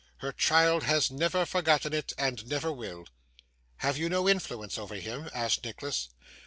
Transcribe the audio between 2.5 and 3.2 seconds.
will.'